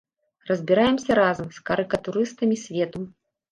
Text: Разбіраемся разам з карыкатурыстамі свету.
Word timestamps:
Разбіраемся 0.51 1.17
разам 1.19 1.53
з 1.59 1.63
карыкатурыстамі 1.69 2.61
свету. 2.65 3.07